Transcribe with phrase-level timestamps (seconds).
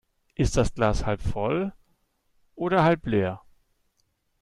[0.33, 1.73] Ist das Glas halb voll
[2.55, 3.43] oder halb leer?